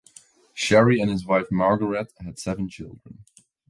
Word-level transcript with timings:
Sherry 0.55 0.99
and 0.99 1.11
his 1.11 1.27
wife 1.27 1.51
Margaret 1.51 2.11
had 2.21 2.39
seven 2.39 2.67
children. 2.67 3.19